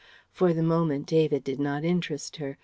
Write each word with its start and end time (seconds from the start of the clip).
For 0.31 0.51
the 0.51 0.63
moment 0.63 1.05
David 1.05 1.43
did 1.43 1.59
not 1.59 1.83
interest 1.83 2.37
her. 2.37 2.57